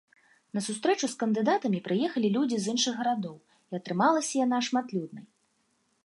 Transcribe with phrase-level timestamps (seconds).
[0.57, 3.35] На сустрэчу з кандыдатамі прыехалі людзі з іншых гарадоў,
[3.73, 5.25] і атрымалася яна шматлюднай.